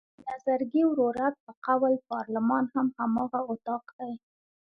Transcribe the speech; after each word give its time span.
د 0.17 0.19
نظرګي 0.27 0.83
ورورک 0.87 1.33
په 1.45 1.51
قول 1.65 1.93
پارلمان 2.11 2.63
هم 2.75 2.87
هماغه 2.97 3.39
اطاق 3.51 3.85
دی. 3.97 4.13